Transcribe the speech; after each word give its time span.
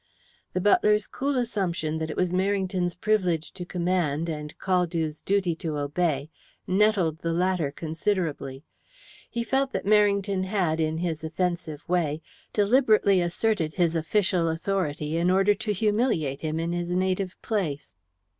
The 0.53 0.61
butler's 0.61 1.05
cool 1.05 1.35
assumption 1.35 1.99
that 1.99 2.09
it 2.09 2.17
was 2.17 2.31
Merrington's 2.31 2.95
privilege 2.95 3.51
to 3.51 3.65
command, 3.67 4.29
and 4.29 4.57
Caldew's 4.57 5.21
duty 5.21 5.53
to 5.57 5.77
obey, 5.77 6.31
nettled 6.65 7.19
the 7.19 7.31
latter 7.31 7.71
considerably. 7.71 8.63
He 9.29 9.43
felt 9.43 9.73
that 9.73 9.85
Merrington 9.85 10.45
had, 10.45 10.79
in 10.79 10.97
his 10.97 11.23
offensive 11.23 11.87
way, 11.87 12.23
deliberately 12.51 13.21
asserted 13.21 13.75
his 13.75 13.95
official 13.95 14.47
authority 14.49 15.17
in 15.17 15.29
order 15.29 15.53
to 15.53 15.71
humiliate 15.71 16.41
him 16.41 16.59
in 16.59 16.73
his 16.73 16.89
native 16.95 17.39
place. 17.43 17.95